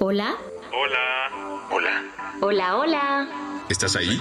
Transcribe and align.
Hola. 0.00 0.36
Hola. 0.72 1.66
Hola. 1.72 2.04
Hola, 2.40 2.76
hola. 2.76 3.64
¿Estás 3.68 3.96
ahí? 3.96 4.20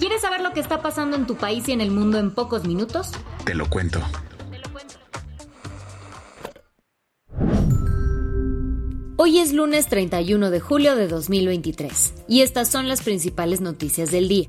¿Quieres 0.00 0.20
saber 0.22 0.40
lo 0.40 0.52
que 0.52 0.58
está 0.58 0.82
pasando 0.82 1.16
en 1.16 1.28
tu 1.28 1.36
país 1.36 1.68
y 1.68 1.72
en 1.72 1.80
el 1.80 1.92
mundo 1.92 2.18
en 2.18 2.32
pocos 2.32 2.64
minutos? 2.64 3.12
Te 3.44 3.54
lo 3.54 3.70
cuento. 3.70 4.00
Hoy 9.16 9.38
es 9.38 9.52
lunes 9.52 9.86
31 9.86 10.50
de 10.50 10.58
julio 10.58 10.96
de 10.96 11.06
2023 11.06 12.14
y 12.26 12.40
estas 12.40 12.68
son 12.68 12.88
las 12.88 13.02
principales 13.02 13.60
noticias 13.60 14.10
del 14.10 14.26
día. 14.26 14.48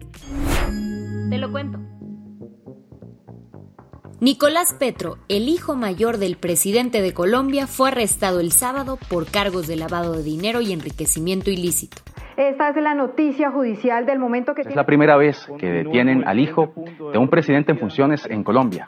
Nicolás 4.21 4.75
Petro, 4.77 5.17
el 5.29 5.47
hijo 5.47 5.77
mayor 5.77 6.17
del 6.17 6.35
presidente 6.35 7.01
de 7.01 7.13
Colombia, 7.13 7.67
fue 7.67 7.87
arrestado 7.87 8.41
el 8.41 8.51
sábado 8.51 8.99
por 9.09 9.31
cargos 9.31 9.65
de 9.65 9.77
lavado 9.77 10.11
de 10.11 10.23
dinero 10.23 10.59
y 10.59 10.73
enriquecimiento 10.73 11.51
ilícito. 11.51 12.01
Esta 12.35 12.69
es 12.69 12.75
la 12.83 12.95
noticia 12.95 13.49
judicial 13.49 14.05
del 14.05 14.19
momento 14.19 14.53
que... 14.53 14.63
Es 14.63 14.75
la 14.75 14.85
primera 14.85 15.15
vez 15.15 15.47
que 15.57 15.67
detienen 15.67 16.27
al 16.27 16.39
hijo 16.39 16.73
de 17.13 17.17
un 17.17 17.29
presidente 17.29 17.71
en 17.71 17.79
funciones 17.79 18.25
en 18.29 18.43
Colombia. 18.43 18.85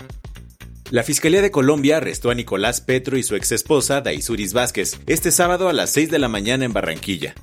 La 0.90 1.04
Fiscalía 1.04 1.42
de 1.42 1.50
Colombia 1.52 1.98
arrestó 1.98 2.30
a 2.30 2.36
Nicolás 2.36 2.82
Petro 2.82 3.18
y 3.18 3.24
su 3.24 3.38
exesposa, 3.38 4.02
Daisuris 4.02 4.54
Vázquez, 4.54 5.00
este 5.08 5.32
sábado 5.32 5.70
a 5.70 5.74
las 5.74 5.92
6 5.92 6.12
de 6.12 6.20
la 6.20 6.28
mañana 6.28 6.66
en 6.66 6.74
Barranquilla. 6.74 7.36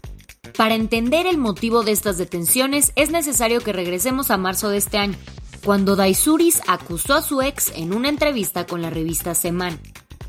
Para 0.59 0.75
entender 0.75 1.27
el 1.27 1.39
motivo 1.39 1.84
de 1.84 1.92
estas 1.92 2.19
detenciones 2.19 2.92
es 2.97 3.11
necesario 3.11 3.61
que 3.61 3.72
regresemos 3.72 4.31
a 4.31 4.36
marzo 4.36 4.69
de 4.69 4.77
este 4.77 4.98
año, 4.98 5.16
cuando 5.64 5.97
Daisuris 5.97 6.61
acusó 6.67 7.14
a 7.14 7.23
su 7.23 7.42
ex 7.42 7.73
en 7.75 7.92
una 7.92 8.09
entrevista 8.09 8.67
con 8.67 8.83
la 8.83 8.91
revista 8.91 9.34
Semana. 9.34 9.78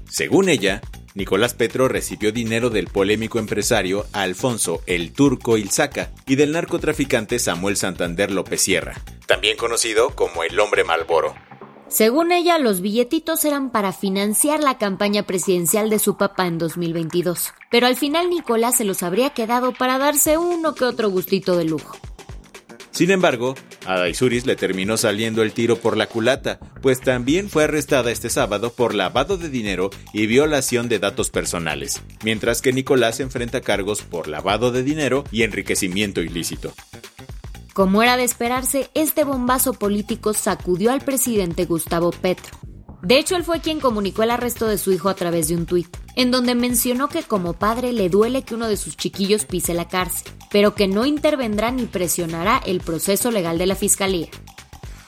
Según 0.09 0.49
ella, 0.49 0.81
Nicolás 1.15 1.53
Petro 1.53 1.87
recibió 1.87 2.31
dinero 2.31 2.69
del 2.69 2.87
polémico 2.87 3.39
empresario 3.39 4.05
Alfonso 4.13 4.81
el 4.85 5.11
Turco 5.11 5.57
Ilzaca 5.57 6.11
y 6.25 6.35
del 6.35 6.51
narcotraficante 6.51 7.39
Samuel 7.39 7.77
Santander 7.77 8.31
López 8.31 8.61
Sierra, 8.61 8.95
también 9.27 9.57
conocido 9.57 10.11
como 10.11 10.43
el 10.43 10.59
Hombre 10.59 10.83
Malboro. 10.83 11.35
Según 11.89 12.31
ella, 12.31 12.59
los 12.59 12.81
billetitos 12.81 13.43
eran 13.45 13.71
para 13.71 13.93
financiar 13.93 14.61
la 14.61 14.77
campaña 14.77 15.23
presidencial 15.23 15.89
de 15.89 15.97
su 15.97 16.17
papá 16.17 16.45
en 16.45 16.59
2022, 16.59 17.51
pero 17.71 17.87
al 17.87 17.95
final 17.95 18.29
Nicolás 18.29 18.77
se 18.77 18.85
los 18.85 19.01
habría 19.01 19.31
quedado 19.31 19.73
para 19.73 19.97
darse 19.97 20.37
uno 20.37 20.75
que 20.75 20.85
otro 20.85 21.09
gustito 21.09 21.57
de 21.57 21.65
lujo. 21.65 21.97
Sin 22.99 23.11
embargo, 23.11 23.55
a 23.85 23.97
Daisuris 23.97 24.45
le 24.45 24.57
terminó 24.57 24.97
saliendo 24.97 25.41
el 25.41 25.53
tiro 25.53 25.77
por 25.77 25.95
la 25.95 26.07
culata, 26.07 26.59
pues 26.81 26.99
también 26.99 27.49
fue 27.49 27.63
arrestada 27.63 28.11
este 28.11 28.29
sábado 28.29 28.73
por 28.73 28.93
lavado 28.93 29.37
de 29.37 29.47
dinero 29.47 29.89
y 30.11 30.27
violación 30.27 30.89
de 30.89 30.99
datos 30.99 31.29
personales, 31.29 32.01
mientras 32.25 32.61
que 32.61 32.73
Nicolás 32.73 33.21
enfrenta 33.21 33.61
cargos 33.61 34.01
por 34.01 34.27
lavado 34.27 34.73
de 34.73 34.83
dinero 34.83 35.23
y 35.31 35.43
enriquecimiento 35.43 36.19
ilícito. 36.19 36.73
Como 37.71 38.03
era 38.03 38.17
de 38.17 38.25
esperarse, 38.25 38.89
este 38.93 39.23
bombazo 39.23 39.71
político 39.75 40.33
sacudió 40.33 40.91
al 40.91 40.99
presidente 40.99 41.63
Gustavo 41.63 42.11
Petro. 42.11 42.57
De 43.01 43.17
hecho, 43.17 43.37
él 43.37 43.45
fue 43.45 43.61
quien 43.61 43.79
comunicó 43.79 44.23
el 44.23 44.31
arresto 44.31 44.67
de 44.67 44.77
su 44.77 44.91
hijo 44.91 45.07
a 45.07 45.15
través 45.15 45.47
de 45.47 45.55
un 45.55 45.65
tuit, 45.65 45.87
en 46.17 46.31
donde 46.31 46.53
mencionó 46.53 47.07
que 47.07 47.23
como 47.23 47.53
padre 47.53 47.93
le 47.93 48.09
duele 48.09 48.41
que 48.41 48.55
uno 48.55 48.67
de 48.67 48.75
sus 48.75 48.97
chiquillos 48.97 49.45
pise 49.45 49.73
la 49.73 49.87
cárcel, 49.87 50.33
pero 50.51 50.75
que 50.75 50.87
no 50.87 51.05
intervendrá 51.05 51.71
ni 51.71 51.85
presionará 51.85 52.61
el 52.65 52.81
proceso 52.81 53.31
legal 53.31 53.57
de 53.57 53.65
la 53.65 53.75
fiscalía. 53.75 54.29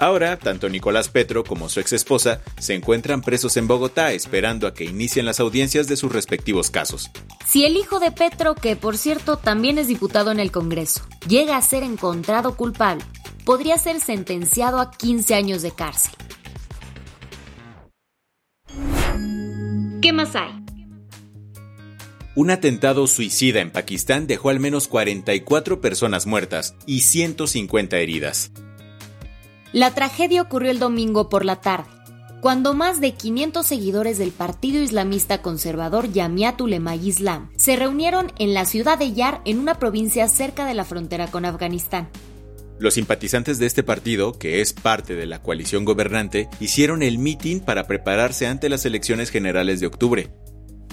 Ahora, 0.01 0.39
tanto 0.39 0.67
Nicolás 0.67 1.09
Petro 1.09 1.43
como 1.43 1.69
su 1.69 1.79
exesposa 1.79 2.41
se 2.57 2.73
encuentran 2.73 3.21
presos 3.21 3.55
en 3.55 3.67
Bogotá 3.67 4.13
esperando 4.13 4.65
a 4.65 4.73
que 4.73 4.83
inicien 4.83 5.27
las 5.27 5.39
audiencias 5.39 5.87
de 5.87 5.95
sus 5.95 6.11
respectivos 6.11 6.71
casos. 6.71 7.11
Si 7.45 7.65
el 7.65 7.77
hijo 7.77 7.99
de 7.99 8.11
Petro, 8.11 8.55
que 8.55 8.75
por 8.75 8.97
cierto 8.97 9.37
también 9.37 9.77
es 9.77 9.87
diputado 9.87 10.31
en 10.31 10.39
el 10.39 10.51
Congreso, 10.51 11.03
llega 11.27 11.55
a 11.55 11.61
ser 11.61 11.83
encontrado 11.83 12.57
culpable, 12.57 13.03
podría 13.45 13.77
ser 13.77 13.99
sentenciado 13.99 14.79
a 14.79 14.89
15 14.89 15.35
años 15.35 15.61
de 15.61 15.69
cárcel. 15.69 16.13
¿Qué 20.01 20.13
más 20.13 20.35
hay? 20.35 20.60
Un 22.33 22.49
atentado 22.49 23.07
suicida 23.07 23.59
en 23.59 23.71
Pakistán 23.71 24.25
dejó 24.25 24.49
al 24.49 24.61
menos 24.61 24.87
44 24.87 25.81
personas 25.81 26.27
muertas 26.27 26.75
y 26.85 27.01
150 27.01 27.97
heridas. 27.97 28.51
La 29.73 29.93
tragedia 29.93 30.41
ocurrió 30.41 30.71
el 30.71 30.79
domingo 30.79 31.27
por 31.27 31.43
la 31.43 31.57
tarde, 31.57 31.89
cuando 32.39 32.73
más 32.73 33.01
de 33.01 33.11
500 33.13 33.67
seguidores 33.67 34.17
del 34.17 34.31
partido 34.31 34.81
islamista 34.81 35.41
conservador 35.41 36.09
Yamiat 36.09 36.61
Ulema 36.61 36.95
Islam 36.95 37.49
se 37.57 37.75
reunieron 37.75 38.31
en 38.39 38.53
la 38.53 38.63
ciudad 38.63 38.97
de 38.97 39.11
Yar 39.11 39.41
en 39.43 39.59
una 39.59 39.77
provincia 39.77 40.29
cerca 40.29 40.65
de 40.65 40.73
la 40.73 40.85
frontera 40.85 41.27
con 41.27 41.43
Afganistán. 41.43 42.09
Los 42.79 42.95
simpatizantes 42.95 43.59
de 43.59 43.67
este 43.67 43.83
partido, 43.83 44.39
que 44.39 44.61
es 44.61 44.73
parte 44.73 45.15
de 45.15 45.25
la 45.25 45.43
coalición 45.43 45.85
gobernante, 45.85 46.49
hicieron 46.59 47.03
el 47.03 47.19
mitin 47.19 47.59
para 47.59 47.85
prepararse 47.85 48.47
ante 48.47 48.69
las 48.69 48.85
elecciones 48.85 49.29
generales 49.29 49.81
de 49.81 49.85
octubre. 49.85 50.31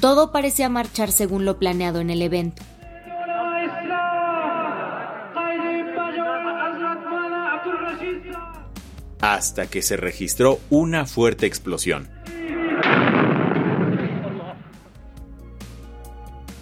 Todo 0.01 0.31
parecía 0.33 0.69
marchar 0.69 1.11
según 1.13 1.45
lo 1.45 1.59
planeado 1.59 2.01
en 2.01 2.11
el 2.11 2.23
evento. 2.23 2.63
hasta 9.21 9.67
que 9.67 9.83
se 9.83 9.97
registró 9.97 10.61
una 10.71 11.07
fuerte 11.07 11.47
explosión. 11.47 12.09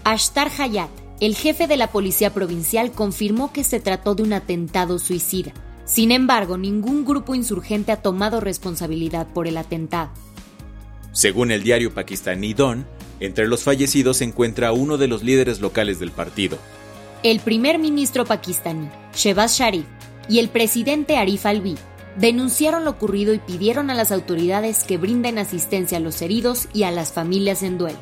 Ashtar 0.04 0.50
Hayat, 0.56 0.90
el 1.20 1.34
jefe 1.34 1.66
de 1.66 1.76
la 1.76 1.90
policía 1.90 2.32
provincial, 2.32 2.92
confirmó 2.92 3.52
que 3.52 3.64
se 3.64 3.80
trató 3.80 4.14
de 4.14 4.22
un 4.22 4.32
atentado 4.32 4.98
suicida. 4.98 5.52
Sin 5.84 6.12
embargo, 6.12 6.56
ningún 6.58 7.04
grupo 7.04 7.34
insurgente 7.34 7.92
ha 7.92 8.02
tomado 8.02 8.40
responsabilidad 8.40 9.26
por 9.28 9.46
el 9.46 9.56
atentado. 9.56 10.10
Según 11.12 11.50
el 11.50 11.62
diario 11.62 11.94
pakistaní 11.94 12.54
Don, 12.54 12.86
entre 13.20 13.46
los 13.46 13.62
fallecidos 13.62 14.18
se 14.18 14.24
encuentra 14.24 14.72
uno 14.72 14.98
de 14.98 15.08
los 15.08 15.22
líderes 15.22 15.60
locales 15.60 15.98
del 15.98 16.10
partido. 16.10 16.58
El 17.22 17.40
primer 17.40 17.78
ministro 17.78 18.24
pakistaní, 18.24 18.88
Shehbaz 19.14 19.58
Sharif, 19.58 19.86
y 20.28 20.38
el 20.38 20.48
presidente 20.48 21.16
Arif 21.16 21.46
Alvi 21.46 21.76
denunciaron 22.16 22.84
lo 22.84 22.90
ocurrido 22.90 23.34
y 23.34 23.38
pidieron 23.38 23.90
a 23.90 23.94
las 23.94 24.10
autoridades 24.10 24.84
que 24.84 24.98
brinden 24.98 25.38
asistencia 25.38 25.98
a 25.98 26.00
los 26.00 26.20
heridos 26.22 26.68
y 26.72 26.84
a 26.84 26.90
las 26.90 27.12
familias 27.12 27.62
en 27.62 27.78
duelo. 27.78 27.98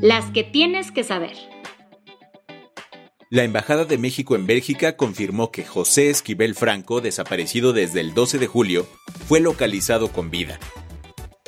Las 0.00 0.30
que 0.32 0.42
tienes 0.42 0.90
que 0.90 1.04
saber. 1.04 1.36
La 3.30 3.44
Embajada 3.44 3.84
de 3.84 3.96
México 3.96 4.34
en 4.34 4.46
Bélgica 4.46 4.96
confirmó 4.96 5.50
que 5.50 5.64
José 5.64 6.10
Esquivel 6.10 6.54
Franco, 6.54 7.00
desaparecido 7.00 7.72
desde 7.72 8.00
el 8.00 8.12
12 8.12 8.38
de 8.38 8.46
julio, 8.46 8.86
fue 9.26 9.40
localizado 9.40 10.08
con 10.08 10.30
vida. 10.30 10.58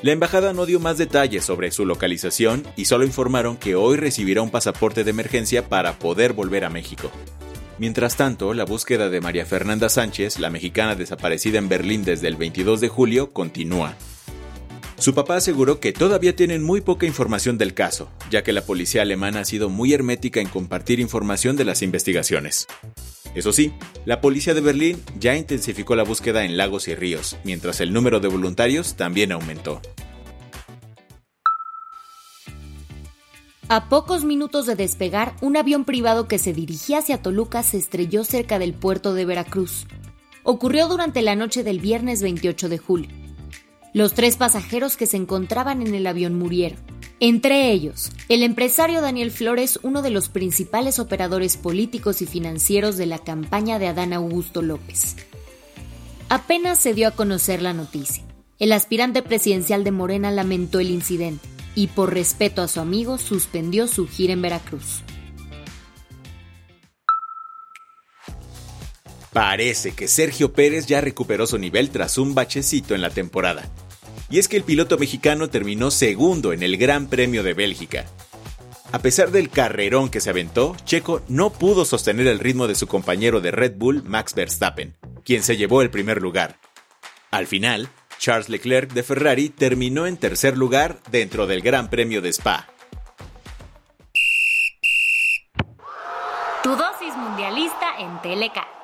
La 0.04 0.12
embajada 0.12 0.52
no 0.52 0.66
dio 0.66 0.80
más 0.80 0.98
detalles 0.98 1.46
sobre 1.46 1.70
su 1.70 1.86
localización 1.86 2.62
y 2.76 2.84
solo 2.84 3.06
informaron 3.06 3.56
que 3.56 3.74
hoy 3.74 3.96
recibirá 3.96 4.42
un 4.42 4.50
pasaporte 4.50 5.02
de 5.02 5.08
emergencia 5.08 5.70
para 5.70 5.98
poder 5.98 6.34
volver 6.34 6.66
a 6.66 6.68
México. 6.68 7.10
Mientras 7.78 8.14
tanto, 8.14 8.52
la 8.52 8.66
búsqueda 8.66 9.08
de 9.08 9.22
María 9.22 9.46
Fernanda 9.46 9.88
Sánchez, 9.88 10.38
la 10.40 10.50
mexicana 10.50 10.94
desaparecida 10.94 11.56
en 11.56 11.70
Berlín 11.70 12.04
desde 12.04 12.28
el 12.28 12.36
22 12.36 12.82
de 12.82 12.88
julio, 12.88 13.32
continúa. 13.32 13.96
Su 14.98 15.14
papá 15.14 15.36
aseguró 15.36 15.80
que 15.80 15.94
todavía 15.94 16.36
tienen 16.36 16.62
muy 16.62 16.82
poca 16.82 17.06
información 17.06 17.56
del 17.56 17.72
caso, 17.72 18.10
ya 18.30 18.42
que 18.42 18.52
la 18.52 18.66
policía 18.66 19.00
alemana 19.00 19.40
ha 19.40 19.44
sido 19.46 19.70
muy 19.70 19.94
hermética 19.94 20.38
en 20.38 20.48
compartir 20.48 21.00
información 21.00 21.56
de 21.56 21.64
las 21.64 21.80
investigaciones. 21.80 22.66
Eso 23.34 23.52
sí, 23.52 23.72
la 24.04 24.20
policía 24.20 24.54
de 24.54 24.60
Berlín 24.60 25.02
ya 25.18 25.36
intensificó 25.36 25.96
la 25.96 26.04
búsqueda 26.04 26.44
en 26.44 26.56
lagos 26.56 26.88
y 26.88 26.94
ríos, 26.94 27.36
mientras 27.44 27.80
el 27.80 27.92
número 27.92 28.20
de 28.20 28.28
voluntarios 28.28 28.94
también 28.94 29.32
aumentó. 29.32 29.80
A 33.68 33.88
pocos 33.88 34.24
minutos 34.24 34.66
de 34.66 34.76
despegar, 34.76 35.34
un 35.40 35.56
avión 35.56 35.84
privado 35.84 36.28
que 36.28 36.38
se 36.38 36.52
dirigía 36.52 36.98
hacia 36.98 37.22
Toluca 37.22 37.62
se 37.62 37.78
estrelló 37.78 38.22
cerca 38.22 38.58
del 38.58 38.74
puerto 38.74 39.14
de 39.14 39.24
Veracruz. 39.24 39.86
ocurrió 40.42 40.88
durante 40.88 41.22
la 41.22 41.34
noche 41.34 41.64
del 41.64 41.80
viernes 41.80 42.20
28 42.20 42.68
de 42.68 42.78
julio. 42.78 43.10
Los 43.94 44.12
tres 44.12 44.36
pasajeros 44.36 44.98
que 44.98 45.06
se 45.06 45.16
encontraban 45.16 45.80
en 45.80 45.94
el 45.94 46.06
avión 46.06 46.34
murieron. 46.34 46.78
Entre 47.20 47.70
ellos, 47.70 48.10
el 48.28 48.42
empresario 48.42 49.00
Daniel 49.00 49.30
Flores, 49.30 49.78
uno 49.82 50.02
de 50.02 50.10
los 50.10 50.28
principales 50.28 50.98
operadores 50.98 51.56
políticos 51.56 52.22
y 52.22 52.26
financieros 52.26 52.96
de 52.96 53.06
la 53.06 53.18
campaña 53.18 53.78
de 53.78 53.86
Adán 53.86 54.12
Augusto 54.12 54.62
López. 54.62 55.16
Apenas 56.28 56.78
se 56.78 56.94
dio 56.94 57.08
a 57.08 57.12
conocer 57.12 57.62
la 57.62 57.72
noticia. 57.72 58.24
El 58.58 58.72
aspirante 58.72 59.22
presidencial 59.22 59.84
de 59.84 59.92
Morena 59.92 60.30
lamentó 60.30 60.80
el 60.80 60.90
incidente 60.90 61.48
y 61.74 61.88
por 61.88 62.12
respeto 62.12 62.62
a 62.62 62.68
su 62.68 62.80
amigo 62.80 63.18
suspendió 63.18 63.86
su 63.86 64.08
gira 64.08 64.32
en 64.32 64.42
Veracruz. 64.42 65.02
Parece 69.32 69.92
que 69.92 70.06
Sergio 70.06 70.52
Pérez 70.52 70.86
ya 70.86 71.00
recuperó 71.00 71.46
su 71.46 71.58
nivel 71.58 71.90
tras 71.90 72.18
un 72.18 72.34
bachecito 72.34 72.94
en 72.94 73.02
la 73.02 73.10
temporada. 73.10 73.68
Y 74.30 74.38
es 74.38 74.48
que 74.48 74.56
el 74.56 74.64
piloto 74.64 74.98
mexicano 74.98 75.48
terminó 75.48 75.90
segundo 75.90 76.52
en 76.52 76.62
el 76.62 76.76
Gran 76.76 77.08
Premio 77.08 77.42
de 77.42 77.54
Bélgica. 77.54 78.06
A 78.92 79.00
pesar 79.00 79.30
del 79.30 79.50
carrerón 79.50 80.08
que 80.08 80.20
se 80.20 80.30
aventó, 80.30 80.76
Checo 80.84 81.22
no 81.28 81.50
pudo 81.50 81.84
sostener 81.84 82.26
el 82.28 82.38
ritmo 82.38 82.68
de 82.68 82.76
su 82.76 82.86
compañero 82.86 83.40
de 83.40 83.50
Red 83.50 83.74
Bull, 83.76 84.04
Max 84.04 84.34
Verstappen, 84.34 84.94
quien 85.24 85.42
se 85.42 85.56
llevó 85.56 85.82
el 85.82 85.90
primer 85.90 86.22
lugar. 86.22 86.58
Al 87.30 87.48
final, 87.48 87.88
Charles 88.18 88.48
Leclerc 88.48 88.92
de 88.92 89.02
Ferrari 89.02 89.48
terminó 89.48 90.06
en 90.06 90.16
tercer 90.16 90.56
lugar 90.56 91.00
dentro 91.10 91.46
del 91.46 91.60
Gran 91.60 91.90
Premio 91.90 92.22
de 92.22 92.28
Spa. 92.28 92.68
Tu 96.62 96.70
dosis 96.70 97.14
mundialista 97.16 97.98
en 97.98 98.22
TLK. 98.22 98.83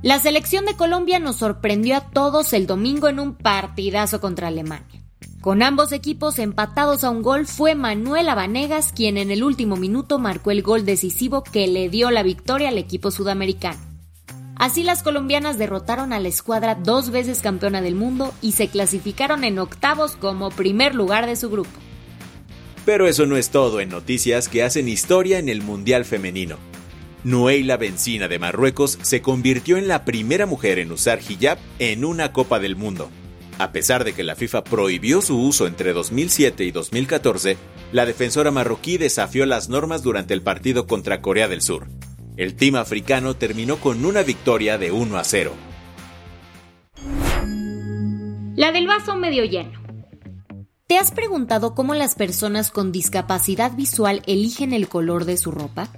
La 0.00 0.20
selección 0.20 0.64
de 0.64 0.76
Colombia 0.76 1.18
nos 1.18 1.36
sorprendió 1.36 1.96
a 1.96 2.00
todos 2.00 2.52
el 2.52 2.68
domingo 2.68 3.08
en 3.08 3.18
un 3.18 3.34
partidazo 3.34 4.20
contra 4.20 4.46
Alemania. 4.46 5.02
Con 5.40 5.60
ambos 5.60 5.90
equipos 5.90 6.38
empatados 6.38 7.02
a 7.02 7.10
un 7.10 7.20
gol 7.20 7.46
fue 7.46 7.74
Manuel 7.74 8.28
Abanegas 8.28 8.92
quien 8.92 9.18
en 9.18 9.32
el 9.32 9.42
último 9.42 9.74
minuto 9.74 10.20
marcó 10.20 10.52
el 10.52 10.62
gol 10.62 10.84
decisivo 10.84 11.42
que 11.42 11.66
le 11.66 11.88
dio 11.88 12.12
la 12.12 12.22
victoria 12.22 12.68
al 12.68 12.78
equipo 12.78 13.10
sudamericano. 13.10 13.80
Así 14.54 14.84
las 14.84 15.02
colombianas 15.02 15.58
derrotaron 15.58 16.12
a 16.12 16.20
la 16.20 16.28
escuadra 16.28 16.76
dos 16.76 17.10
veces 17.10 17.40
campeona 17.40 17.80
del 17.80 17.96
mundo 17.96 18.32
y 18.40 18.52
se 18.52 18.68
clasificaron 18.68 19.42
en 19.42 19.58
octavos 19.58 20.14
como 20.14 20.50
primer 20.50 20.94
lugar 20.94 21.26
de 21.26 21.34
su 21.34 21.50
grupo. 21.50 21.70
Pero 22.84 23.08
eso 23.08 23.26
no 23.26 23.36
es 23.36 23.50
todo 23.50 23.80
en 23.80 23.88
noticias 23.88 24.48
que 24.48 24.62
hacen 24.62 24.88
historia 24.88 25.40
en 25.40 25.48
el 25.48 25.60
Mundial 25.60 26.04
Femenino. 26.04 26.56
Nueila 27.24 27.76
Benzina 27.76 28.28
de 28.28 28.38
Marruecos 28.38 28.98
se 29.02 29.20
convirtió 29.22 29.76
en 29.76 29.88
la 29.88 30.04
primera 30.04 30.46
mujer 30.46 30.78
en 30.78 30.92
usar 30.92 31.20
hijab 31.28 31.58
en 31.78 32.04
una 32.04 32.32
Copa 32.32 32.60
del 32.60 32.76
Mundo. 32.76 33.10
A 33.58 33.72
pesar 33.72 34.04
de 34.04 34.12
que 34.12 34.22
la 34.22 34.36
FIFA 34.36 34.62
prohibió 34.62 35.20
su 35.20 35.40
uso 35.40 35.66
entre 35.66 35.92
2007 35.92 36.64
y 36.64 36.70
2014, 36.70 37.56
la 37.90 38.06
defensora 38.06 38.52
marroquí 38.52 38.98
desafió 38.98 39.46
las 39.46 39.68
normas 39.68 40.04
durante 40.04 40.32
el 40.32 40.42
partido 40.42 40.86
contra 40.86 41.20
Corea 41.20 41.48
del 41.48 41.60
Sur. 41.60 41.88
El 42.36 42.54
team 42.54 42.76
africano 42.76 43.34
terminó 43.34 43.78
con 43.78 44.04
una 44.04 44.22
victoria 44.22 44.78
de 44.78 44.92
1 44.92 45.18
a 45.18 45.24
0. 45.24 45.52
La 48.54 48.70
del 48.70 48.86
vaso 48.86 49.16
medio 49.16 49.44
lleno. 49.44 49.72
¿Te 50.86 50.98
has 50.98 51.10
preguntado 51.10 51.74
cómo 51.74 51.94
las 51.94 52.14
personas 52.14 52.70
con 52.70 52.92
discapacidad 52.92 53.74
visual 53.74 54.22
eligen 54.26 54.72
el 54.72 54.88
color 54.88 55.24
de 55.24 55.36
su 55.36 55.50
ropa? 55.50 55.90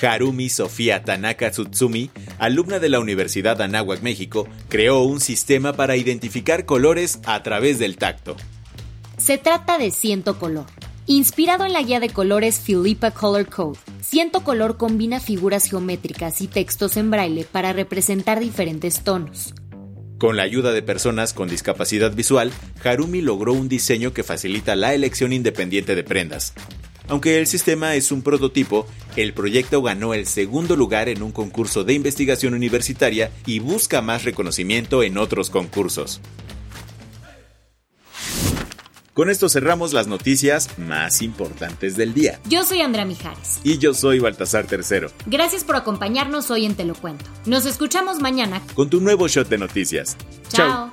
Harumi 0.00 0.48
Sofía 0.48 1.04
Tanaka 1.04 1.50
Tsutsumi, 1.50 2.10
alumna 2.38 2.78
de 2.78 2.88
la 2.88 3.00
Universidad 3.00 3.60
Anáhuac, 3.60 4.02
México, 4.02 4.48
creó 4.68 5.02
un 5.02 5.20
sistema 5.20 5.72
para 5.72 5.96
identificar 5.96 6.64
colores 6.64 7.20
a 7.24 7.42
través 7.42 7.78
del 7.78 7.96
tacto. 7.96 8.36
Se 9.18 9.38
trata 9.38 9.78
de 9.78 9.90
Ciento 9.90 10.38
Color. 10.38 10.66
Inspirado 11.06 11.64
en 11.64 11.72
la 11.72 11.82
guía 11.82 11.98
de 11.98 12.08
colores 12.08 12.60
Philippa 12.64 13.10
Color 13.10 13.48
Code, 13.48 13.78
Ciento 14.00 14.44
Color 14.44 14.76
combina 14.76 15.18
figuras 15.18 15.64
geométricas 15.64 16.40
y 16.40 16.46
textos 16.46 16.96
en 16.96 17.10
braille 17.10 17.44
para 17.44 17.72
representar 17.72 18.38
diferentes 18.38 19.02
tonos. 19.02 19.54
Con 20.20 20.36
la 20.36 20.42
ayuda 20.42 20.72
de 20.72 20.82
personas 20.82 21.32
con 21.32 21.48
discapacidad 21.48 22.14
visual, 22.14 22.52
Harumi 22.84 23.22
logró 23.22 23.54
un 23.54 23.70
diseño 23.70 24.12
que 24.12 24.22
facilita 24.22 24.76
la 24.76 24.92
elección 24.92 25.32
independiente 25.32 25.94
de 25.94 26.04
prendas, 26.04 26.52
aunque 27.10 27.38
el 27.38 27.46
sistema 27.48 27.96
es 27.96 28.12
un 28.12 28.22
prototipo, 28.22 28.86
el 29.16 29.34
proyecto 29.34 29.82
ganó 29.82 30.14
el 30.14 30.26
segundo 30.26 30.76
lugar 30.76 31.08
en 31.08 31.22
un 31.22 31.32
concurso 31.32 31.82
de 31.82 31.92
investigación 31.92 32.54
universitaria 32.54 33.32
y 33.46 33.58
busca 33.58 34.00
más 34.00 34.24
reconocimiento 34.24 35.02
en 35.02 35.18
otros 35.18 35.50
concursos. 35.50 36.20
Con 39.12 39.28
esto 39.28 39.48
cerramos 39.48 39.92
las 39.92 40.06
noticias 40.06 40.78
más 40.78 41.20
importantes 41.20 41.96
del 41.96 42.14
día. 42.14 42.38
Yo 42.48 42.62
soy 42.62 42.80
Andrea 42.80 43.04
Mijares. 43.04 43.58
Y 43.64 43.78
yo 43.78 43.92
soy 43.92 44.20
Baltasar 44.20 44.66
Tercero. 44.66 45.10
Gracias 45.26 45.64
por 45.64 45.74
acompañarnos 45.74 46.50
hoy 46.52 46.64
en 46.64 46.76
Te 46.76 46.84
lo 46.84 46.94
cuento. 46.94 47.24
Nos 47.44 47.66
escuchamos 47.66 48.20
mañana 48.20 48.62
con 48.74 48.88
tu 48.88 49.00
nuevo 49.00 49.26
shot 49.26 49.48
de 49.48 49.58
noticias. 49.58 50.16
Chao. 50.48 50.92